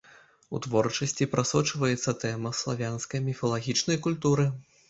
У 0.55 0.61
творчасці 0.65 1.27
прасочваецца 1.33 2.15
тэма 2.23 2.55
славянскай 2.63 3.25
міфалагічнай 3.29 3.97
культуры. 4.09 4.53